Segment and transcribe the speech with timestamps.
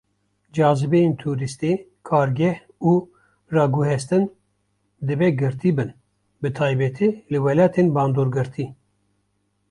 [0.55, 1.73] Cazîbeyên tûrîstî,
[2.07, 2.59] kargeh,
[2.89, 2.91] û
[3.55, 4.23] raguhestin
[5.07, 5.89] dibe girtî bin,
[6.41, 8.65] bi taybetî li welatên bandorgirtî.